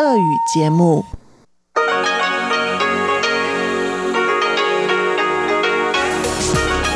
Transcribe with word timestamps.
В 0.00 0.02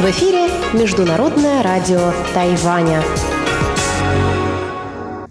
эфире 0.08 0.49
Международное 0.73 1.63
радио 1.63 2.15
Тайваня. 2.33 3.03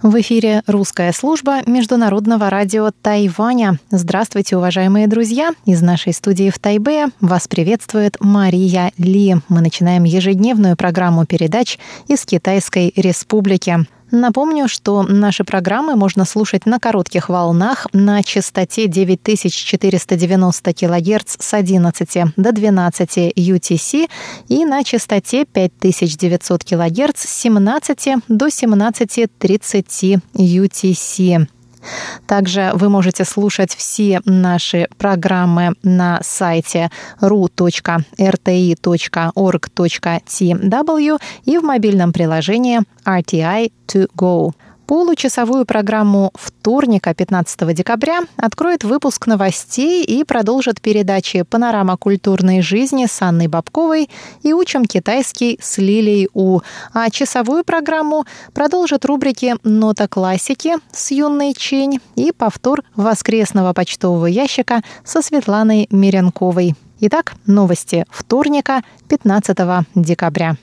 В 0.03 0.21
эфире 0.21 0.61
русская 0.67 1.11
служба 1.13 1.63
Международного 1.65 2.51
радио 2.51 2.91
Тайваня. 3.01 3.79
Здравствуйте, 3.89 4.55
уважаемые 4.55 5.07
друзья! 5.07 5.53
Из 5.65 5.81
нашей 5.81 6.13
студии 6.13 6.51
в 6.51 6.59
Тайбе 6.59 7.07
вас 7.21 7.47
приветствует 7.47 8.17
Мария 8.19 8.91
Ли. 8.99 9.37
Мы 9.49 9.61
начинаем 9.61 10.03
ежедневную 10.03 10.77
программу 10.77 11.25
передач 11.25 11.79
из 12.07 12.23
Китайской 12.23 12.93
Республики. 12.95 13.87
Напомню, 14.15 14.67
что 14.67 15.01
наши 15.01 15.43
программы 15.43 15.95
можно 15.95 16.23
слушать 16.23 16.67
на 16.67 16.79
коротких 16.79 17.29
волнах 17.29 17.87
на 17.93 18.21
частоте 18.21 18.85
9490 18.85 20.71
кГц 20.71 21.35
с 21.39 21.53
11 21.55 22.33
до 22.37 22.51
12 22.51 23.17
UTC 23.35 24.07
и 24.49 24.65
на 24.65 24.83
частоте 24.83 25.45
5900 25.45 26.63
кГц 26.63 27.21
с 27.21 27.41
17 27.41 28.15
до 28.27 28.45
17.30 28.49 30.21
UTC. 30.35 31.47
Также 32.27 32.71
вы 32.73 32.89
можете 32.89 33.25
слушать 33.25 33.73
все 33.75 34.21
наши 34.25 34.87
программы 34.97 35.73
на 35.83 36.19
сайте 36.23 36.89
ru.rti.org.tw 37.21 37.59
и 41.45 41.57
в 41.57 41.63
мобильном 41.63 42.13
приложении 42.13 42.81
RTI 43.05 43.71
to 43.87 44.07
go. 44.15 44.53
Получасовую 44.85 45.65
программу 45.65 46.31
вторника 46.35 47.13
15 47.13 47.73
декабря 47.73 48.21
откроет 48.35 48.83
выпуск 48.83 49.27
новостей 49.27 50.03
и 50.03 50.25
продолжит 50.25 50.81
передачи 50.81 51.43
«Панорама 51.43 51.95
культурной 51.95 52.61
жизни» 52.61 53.05
с 53.05 53.21
Анной 53.21 53.47
Бабковой 53.47 54.09
и 54.41 54.51
«Учим 54.51 54.83
китайский» 54.83 55.57
с 55.61 55.77
Лилией 55.77 56.27
У. 56.33 56.59
А 56.93 57.09
часовую 57.09 57.63
программу 57.63 58.25
продолжит 58.53 59.05
рубрики 59.05 59.55
«Нота 59.63 60.09
классики» 60.09 60.75
с 60.91 61.11
Юной 61.11 61.53
Чень 61.53 62.01
и 62.15 62.33
повтор 62.33 62.83
воскресного 62.95 63.71
почтового 63.71 64.25
ящика 64.25 64.81
со 65.05 65.21
Светланой 65.21 65.87
Миренковой. 65.91 66.75
Итак, 66.99 67.35
новости 67.45 68.05
вторника 68.09 68.81
15 69.07 69.57
декабря. 69.95 70.57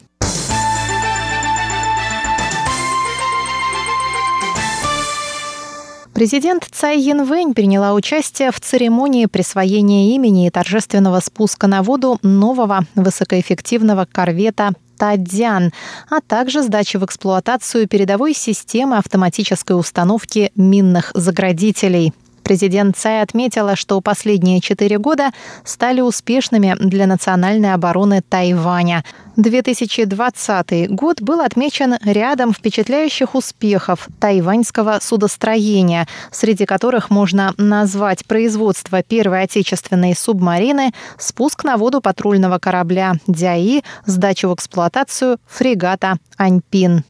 Президент 6.20 6.68
Цай 6.70 7.00
Янвэнь 7.00 7.54
приняла 7.54 7.94
участие 7.94 8.52
в 8.52 8.60
церемонии 8.60 9.24
присвоения 9.24 10.14
имени 10.14 10.46
и 10.46 10.50
торжественного 10.50 11.20
спуска 11.20 11.66
на 11.66 11.82
воду 11.82 12.18
нового 12.22 12.84
высокоэффективного 12.94 14.04
корвета 14.04 14.72
Тадзян, 14.98 15.72
а 16.10 16.20
также 16.20 16.62
сдачи 16.62 16.98
в 16.98 17.06
эксплуатацию 17.06 17.88
передовой 17.88 18.34
системы 18.34 18.98
автоматической 18.98 19.80
установки 19.80 20.52
минных 20.56 21.10
заградителей. 21.14 22.12
Президент 22.50 22.96
Цай 22.96 23.22
отметила, 23.22 23.76
что 23.76 24.00
последние 24.00 24.60
четыре 24.60 24.98
года 24.98 25.30
стали 25.62 26.00
успешными 26.00 26.74
для 26.80 27.06
национальной 27.06 27.72
обороны 27.72 28.22
Тайваня. 28.28 29.04
2020 29.36 30.90
год 30.90 31.22
был 31.22 31.42
отмечен 31.42 31.96
рядом 32.04 32.52
впечатляющих 32.52 33.36
успехов 33.36 34.08
тайваньского 34.18 34.98
судостроения, 35.00 36.08
среди 36.32 36.66
которых 36.66 37.08
можно 37.08 37.54
назвать 37.56 38.26
производство 38.26 39.00
первой 39.04 39.44
отечественной 39.44 40.16
субмарины, 40.16 40.90
спуск 41.18 41.62
на 41.62 41.76
воду 41.76 42.00
патрульного 42.00 42.58
корабля 42.58 43.12
«Дяи», 43.28 43.84
сдачу 44.06 44.48
в 44.48 44.56
эксплуатацию 44.56 45.38
фрегата 45.46 46.16
«Аньпин». 46.36 47.04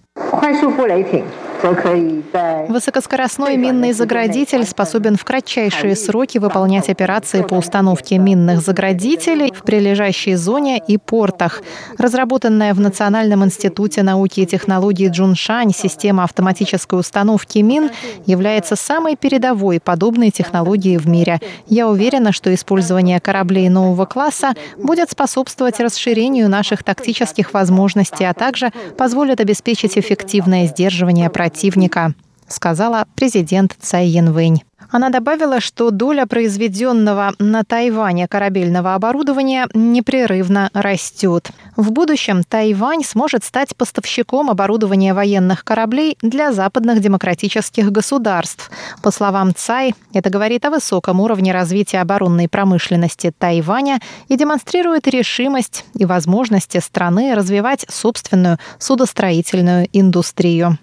Высокоскоростной 1.62 3.58
минный 3.58 3.92
заградитель 3.92 4.64
способен 4.64 5.16
в 5.16 5.24
кратчайшие 5.24 5.94
сроки 5.94 6.38
выполнять 6.38 6.88
операции 6.88 7.42
по 7.42 7.54
установке 7.54 8.16
минных 8.16 8.62
заградителей 8.62 9.52
в 9.52 9.62
прилежащей 9.62 10.36
зоне 10.36 10.78
и 10.78 10.96
портах. 10.96 11.62
Разработанная 11.98 12.72
в 12.72 12.80
Национальном 12.80 13.44
институте 13.44 14.02
науки 14.02 14.40
и 14.40 14.46
технологий 14.46 15.08
Джуншань 15.08 15.72
система 15.74 16.24
автоматической 16.24 16.98
установки 16.98 17.58
мин 17.58 17.90
является 18.24 18.74
самой 18.74 19.16
передовой 19.16 19.80
подобной 19.80 20.30
технологией 20.30 20.96
в 20.96 21.06
мире. 21.06 21.40
Я 21.66 21.88
уверена, 21.88 22.32
что 22.32 22.54
использование 22.54 23.20
кораблей 23.20 23.68
нового 23.68 24.06
класса 24.06 24.54
будет 24.78 25.10
способствовать 25.10 25.78
расширению 25.78 26.48
наших 26.48 26.84
тактических 26.84 27.52
возможностей, 27.52 28.24
а 28.24 28.32
также 28.32 28.70
позволит 28.96 29.40
обеспечить 29.40 29.98
эффективное 29.98 30.66
сдерживание 30.66 31.28
противника 31.28 31.49
противника, 31.50 32.14
сказала 32.46 33.06
президент 33.16 33.76
Цай 33.80 34.06
Янвэнь. 34.06 34.62
Она 34.92 35.10
добавила, 35.10 35.60
что 35.60 35.90
доля 35.90 36.26
произведенного 36.26 37.32
на 37.38 37.62
Тайване 37.64 38.26
корабельного 38.26 38.94
оборудования 38.94 39.68
непрерывно 39.74 40.70
растет. 40.72 41.50
В 41.76 41.92
будущем 41.92 42.42
Тайвань 42.42 43.04
сможет 43.04 43.44
стать 43.44 43.76
поставщиком 43.76 44.50
оборудования 44.50 45.14
военных 45.14 45.64
кораблей 45.64 46.16
для 46.22 46.52
западных 46.52 47.00
демократических 47.00 47.92
государств. 47.92 48.70
По 49.02 49.10
словам 49.12 49.54
Цай, 49.54 49.94
это 50.12 50.30
говорит 50.30 50.64
о 50.64 50.70
высоком 50.70 51.20
уровне 51.20 51.52
развития 51.52 52.00
оборонной 52.00 52.48
промышленности 52.48 53.32
Тайваня 53.36 54.00
и 54.28 54.36
демонстрирует 54.36 55.06
решимость 55.06 55.84
и 55.94 56.04
возможности 56.04 56.78
страны 56.78 57.34
развивать 57.34 57.86
собственную 57.88 58.58
судостроительную 58.78 59.88
индустрию. 59.92 60.78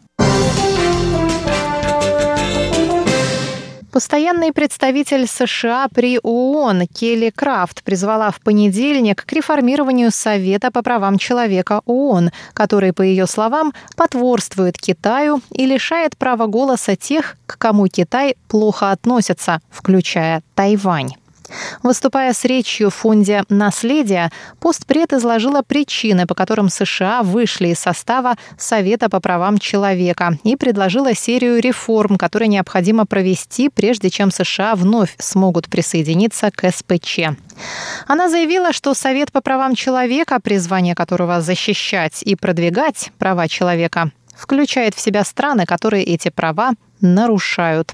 Постоянный 3.97 4.53
представитель 4.53 5.25
США 5.25 5.87
при 5.91 6.19
ООН 6.21 6.85
Келли 6.85 7.31
Крафт 7.35 7.83
призвала 7.83 8.29
в 8.29 8.39
понедельник 8.41 9.25
к 9.25 9.33
реформированию 9.33 10.11
Совета 10.11 10.69
по 10.69 10.83
правам 10.83 11.17
человека 11.17 11.81
ООН, 11.87 12.29
который, 12.53 12.93
по 12.93 13.01
ее 13.01 13.25
словам, 13.25 13.73
потворствует 13.95 14.77
Китаю 14.77 15.41
и 15.51 15.65
лишает 15.65 16.15
права 16.15 16.45
голоса 16.45 16.95
тех, 16.95 17.37
к 17.47 17.57
кому 17.57 17.87
Китай 17.87 18.35
плохо 18.47 18.91
относится, 18.91 19.61
включая 19.71 20.43
Тайвань. 20.53 21.13
Выступая 21.83 22.33
с 22.33 22.43
речью 22.45 22.89
в 22.89 22.95
фонде 22.95 23.43
«Наследие», 23.49 24.31
постпред 24.59 25.13
изложила 25.13 25.61
причины, 25.61 26.25
по 26.25 26.35
которым 26.35 26.69
США 26.69 27.23
вышли 27.23 27.69
из 27.69 27.79
состава 27.79 28.35
Совета 28.57 29.09
по 29.09 29.19
правам 29.19 29.57
человека 29.57 30.37
и 30.43 30.55
предложила 30.55 31.13
серию 31.15 31.59
реформ, 31.59 32.17
которые 32.17 32.47
необходимо 32.47 33.05
провести, 33.05 33.69
прежде 33.69 34.09
чем 34.09 34.31
США 34.31 34.75
вновь 34.75 35.15
смогут 35.19 35.69
присоединиться 35.69 36.51
к 36.51 36.69
СПЧ. 36.69 37.19
Она 38.07 38.29
заявила, 38.29 38.73
что 38.73 38.93
Совет 38.93 39.31
по 39.31 39.41
правам 39.41 39.75
человека, 39.75 40.39
призвание 40.39 40.95
которого 40.95 41.41
защищать 41.41 42.21
и 42.23 42.35
продвигать 42.35 43.11
права 43.17 43.47
человека, 43.47 44.11
включает 44.35 44.95
в 44.95 44.99
себя 44.99 45.23
страны, 45.23 45.65
которые 45.65 46.03
эти 46.03 46.29
права 46.29 46.71
нарушают. 47.01 47.93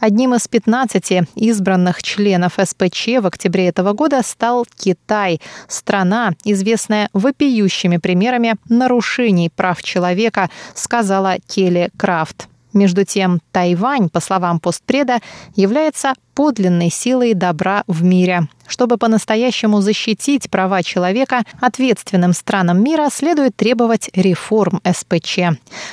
Одним 0.00 0.34
из 0.34 0.48
15 0.48 1.28
избранных 1.34 2.02
членов 2.02 2.54
СПЧ 2.62 3.20
в 3.20 3.26
октябре 3.26 3.68
этого 3.68 3.92
года 3.92 4.22
стал 4.22 4.66
Китай, 4.76 5.40
страна, 5.68 6.32
известная 6.44 7.08
вопиющими 7.12 7.96
примерами 7.96 8.56
нарушений 8.68 9.50
прав 9.54 9.82
человека, 9.82 10.50
сказала 10.74 11.36
Келли 11.46 11.90
Крафт. 11.96 12.48
Между 12.72 13.04
тем, 13.04 13.40
Тайвань, 13.52 14.10
по 14.10 14.20
словам 14.20 14.60
постпреда, 14.60 15.20
является 15.54 16.12
подлинной 16.36 16.90
силой 16.90 17.34
добра 17.34 17.82
в 17.88 18.04
мире. 18.04 18.46
Чтобы 18.68 18.96
по-настоящему 18.96 19.80
защитить 19.80 20.50
права 20.50 20.82
человека, 20.82 21.44
ответственным 21.60 22.32
странам 22.32 22.82
мира 22.82 23.08
следует 23.12 23.54
требовать 23.56 24.10
реформ 24.14 24.80
СПЧ. 24.84 25.38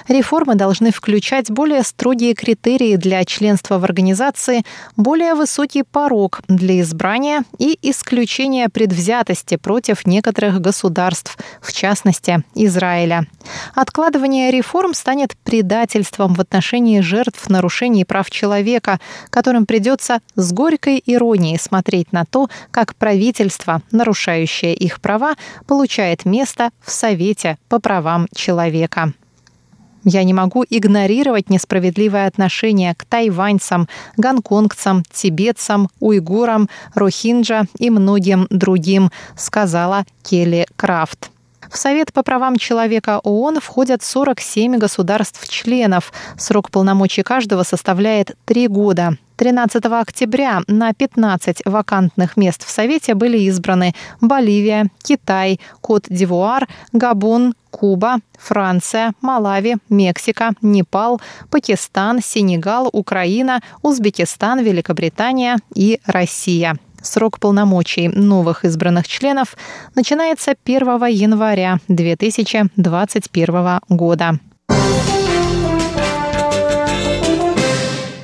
Реформы 0.07 0.55
должны 0.55 0.91
включать 0.91 1.51
более 1.51 1.83
строгие 1.83 2.33
критерии 2.33 2.95
для 2.95 3.23
членства 3.25 3.77
в 3.77 3.83
организации, 3.83 4.63
более 4.97 5.35
высокий 5.35 5.83
порог 5.83 6.41
для 6.47 6.81
избрания 6.81 7.43
и 7.59 7.77
исключение 7.81 8.69
предвзятости 8.69 9.55
против 9.55 10.05
некоторых 10.07 10.59
государств, 10.59 11.37
в 11.61 11.71
частности, 11.71 12.43
Израиля. 12.55 13.27
Откладывание 13.75 14.51
реформ 14.51 14.93
станет 14.93 15.37
предательством 15.43 16.33
в 16.33 16.41
отношении 16.41 17.01
жертв 17.01 17.49
нарушений 17.49 18.03
прав 18.03 18.29
человека, 18.31 18.99
которым 19.29 19.65
придется 19.65 20.19
с 20.35 20.51
горькой 20.51 21.01
иронией 21.05 21.59
смотреть 21.59 22.11
на 22.11 22.25
то, 22.25 22.49
как 22.71 22.95
правительство, 22.95 23.81
нарушающее 23.91 24.73
их 24.73 25.01
права, 25.01 25.35
получает 25.67 26.25
место 26.25 26.71
в 26.81 26.91
Совете 26.91 27.57
по 27.69 27.79
правам 27.79 28.27
человека. 28.33 29.13
Я 30.05 30.23
не 30.23 30.33
могу 30.33 30.65
игнорировать 30.69 31.49
несправедливое 31.49 32.27
отношение 32.27 32.93
к 32.93 33.05
тайваньцам, 33.05 33.87
гонконгцам, 34.17 35.03
тибетцам, 35.11 35.89
уйгурам, 35.99 36.69
рохинджа 36.93 37.65
и 37.79 37.89
многим 37.89 38.47
другим, 38.49 39.11
сказала 39.37 40.05
Келли 40.23 40.67
Крафт. 40.75 41.32
В 41.73 41.77
Совет 41.79 42.13
по 42.13 42.21
правам 42.21 42.57
человека 42.57 43.19
ООН 43.23 43.59
входят 43.59 44.03
47 44.03 44.77
государств-членов. 44.77 46.13
Срок 46.37 46.69
полномочий 46.69 47.23
каждого 47.23 47.63
составляет 47.63 48.37
три 48.45 48.67
года. 48.67 49.17
13 49.37 49.83
октября 49.85 50.61
на 50.67 50.93
15 50.93 51.63
вакантных 51.65 52.37
мест 52.37 52.63
в 52.63 52.69
Совете 52.69 53.15
были 53.15 53.39
избраны 53.39 53.95
Боливия, 54.21 54.91
Китай, 55.01 55.59
Кот-д'Ивуар, 55.81 56.67
Габон, 56.91 57.55
Куба, 57.71 58.17
Франция, 58.37 59.13
Малави, 59.21 59.77
Мексика, 59.89 60.51
Непал, 60.61 61.19
Пакистан, 61.49 62.19
Сенегал, 62.21 62.87
Украина, 62.93 63.61
Узбекистан, 63.81 64.59
Великобритания 64.59 65.57
и 65.73 65.99
Россия. 66.05 66.77
Срок 67.03 67.39
полномочий 67.39 68.07
новых 68.07 68.63
избранных 68.63 69.07
членов 69.09 69.57
начинается 69.93 70.55
1 70.63 71.05
января 71.07 71.79
2021 71.89 73.79
года. 73.89 74.39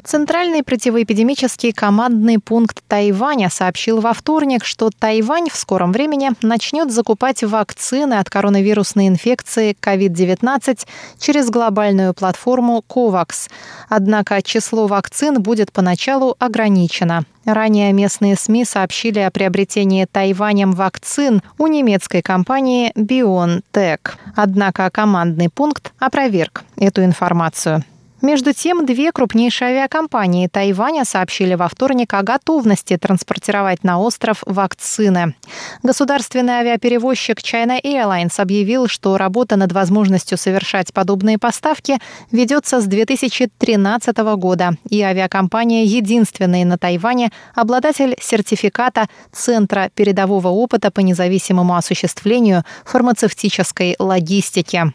Центральный 0.09 0.63
противоэпидемический 0.63 1.71
командный 1.71 2.39
пункт 2.39 2.81
Тайваня 2.87 3.51
сообщил 3.51 4.01
во 4.01 4.13
вторник, 4.13 4.65
что 4.65 4.89
Тайвань 4.89 5.51
в 5.51 5.55
скором 5.55 5.91
времени 5.91 6.31
начнет 6.41 6.91
закупать 6.91 7.43
вакцины 7.43 8.15
от 8.15 8.27
коронавирусной 8.27 9.07
инфекции 9.07 9.77
COVID-19 9.79 10.87
через 11.19 11.51
глобальную 11.51 12.15
платформу 12.15 12.83
COVAX. 12.89 13.51
Однако 13.87 14.41
число 14.41 14.87
вакцин 14.87 15.43
будет 15.43 15.71
поначалу 15.71 16.35
ограничено. 16.39 17.25
Ранее 17.45 17.93
местные 17.93 18.35
СМИ 18.35 18.65
сообщили 18.65 19.19
о 19.19 19.29
приобретении 19.29 20.07
Тайванем 20.11 20.71
вакцин 20.71 21.43
у 21.59 21.67
немецкой 21.67 22.23
компании 22.23 22.91
BioNTech. 22.95 23.99
Однако 24.35 24.89
командный 24.89 25.49
пункт 25.49 25.93
опроверг 25.99 26.63
эту 26.77 27.03
информацию. 27.03 27.83
Между 28.21 28.53
тем, 28.53 28.85
две 28.85 29.13
крупнейшие 29.13 29.69
авиакомпании 29.69 30.47
Тайваня 30.47 31.05
сообщили 31.05 31.55
во 31.55 31.69
вторник 31.69 32.13
о 32.13 32.21
готовности 32.21 32.97
транспортировать 32.97 33.85
на 33.85 33.97
остров 33.99 34.43
вакцины. 34.45 35.35
Государственный 35.83 36.55
авиаперевозчик 36.55 37.39
China 37.39 37.81
Airlines 37.81 38.33
объявил, 38.37 38.87
что 38.87 39.17
работа 39.17 39.55
над 39.55 39.71
возможностью 39.71 40.37
совершать 40.37 40.93
подобные 40.93 41.37
поставки 41.37 41.99
ведется 42.29 42.81
с 42.81 42.85
2013 42.85 44.17
года, 44.35 44.71
и 44.89 45.01
авиакомпания 45.01 45.85
единственный 45.85 46.65
на 46.65 46.77
Тайване 46.77 47.31
обладатель 47.55 48.17
сертификата 48.19 49.07
Центра 49.31 49.91
передового 49.95 50.49
опыта 50.49 50.91
по 50.91 50.99
независимому 50.99 51.75
осуществлению 51.75 52.63
фармацевтической 52.83 53.95
логистики. 53.97 54.93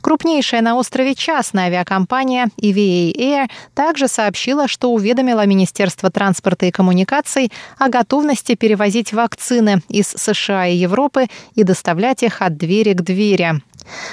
Крупнейшая 0.00 0.62
на 0.62 0.76
острове 0.76 1.14
частная 1.14 1.66
авиакомпания 1.66 2.48
EVA 2.60 3.12
Air 3.12 3.50
также 3.74 4.08
сообщила, 4.08 4.68
что 4.68 4.92
уведомила 4.92 5.46
Министерство 5.46 6.10
транспорта 6.10 6.66
и 6.66 6.70
коммуникаций 6.70 7.52
о 7.78 7.88
готовности 7.88 8.54
перевозить 8.54 9.12
вакцины 9.12 9.82
из 9.88 10.08
США 10.08 10.66
и 10.66 10.76
Европы 10.76 11.26
и 11.54 11.62
доставлять 11.62 12.22
их 12.22 12.42
от 12.42 12.56
двери 12.56 12.92
к 12.92 13.02
двери. 13.02 13.62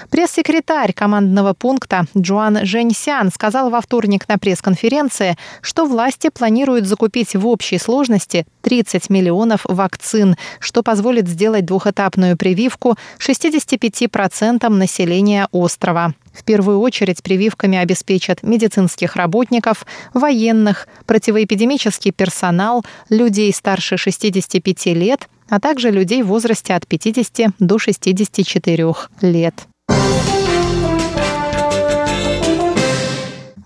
Пресс-секретарь 0.09 0.93
командного 0.93 1.53
пункта 1.53 2.05
Джоан 2.17 2.65
Женьсян 2.65 3.31
сказал 3.31 3.69
во 3.69 3.81
вторник 3.81 4.27
на 4.27 4.37
пресс-конференции, 4.37 5.37
что 5.61 5.85
власти 5.85 6.29
планируют 6.29 6.85
закупить 6.85 7.35
в 7.35 7.47
общей 7.47 7.77
сложности 7.77 8.45
30 8.61 9.09
миллионов 9.09 9.61
вакцин, 9.65 10.35
что 10.59 10.83
позволит 10.83 11.27
сделать 11.27 11.65
двухэтапную 11.65 12.37
прививку 12.37 12.95
65% 13.19 14.67
населения 14.69 15.47
острова. 15.51 16.13
В 16.35 16.43
первую 16.43 16.79
очередь 16.79 17.23
прививками 17.23 17.77
обеспечат 17.77 18.43
медицинских 18.43 19.15
работников, 19.15 19.85
военных, 20.13 20.87
противоэпидемический 21.05 22.11
персонал, 22.11 22.83
людей 23.09 23.53
старше 23.53 23.97
65 23.97 24.85
лет, 24.87 25.29
а 25.49 25.59
также 25.59 25.91
людей 25.91 26.23
в 26.23 26.27
возрасте 26.27 26.73
от 26.73 26.87
50 26.87 27.53
до 27.59 27.77
64 27.79 28.93
лет. 29.21 29.67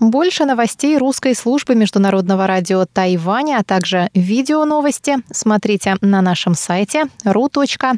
Больше 0.10 0.46
новостей 0.46 0.98
русской 0.98 1.36
службы 1.36 1.76
международного 1.76 2.48
радио 2.48 2.88
Тайваня, 2.92 3.60
а 3.60 3.64
также 3.64 4.10
видео 4.16 4.66
новости 4.66 5.18
смотрите 5.30 5.98
на 6.02 6.24
нашем 6.24 6.56
сайте 6.56 7.04
ru.rti.org.tw. 7.24 7.92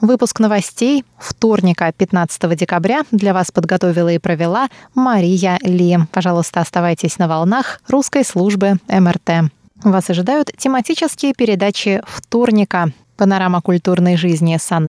Выпуск 0.00 0.40
новостей 0.40 1.04
вторника, 1.18 1.92
15 1.92 2.56
декабря, 2.56 3.02
для 3.10 3.34
вас 3.34 3.50
подготовила 3.50 4.08
и 4.08 4.16
провела 4.16 4.70
Мария 4.94 5.58
Ли. 5.60 5.98
Пожалуйста, 6.12 6.62
оставайтесь 6.62 7.18
на 7.18 7.28
волнах 7.28 7.82
русской 7.88 8.24
службы 8.24 8.76
МРТ. 8.88 9.50
Вас 9.84 10.08
ожидают 10.08 10.50
тематические 10.56 11.34
передачи 11.36 12.00
вторника. 12.06 12.90
Панорама 13.20 13.60
культурной 13.60 14.16
жизни 14.16 14.56
Сан 14.58 14.78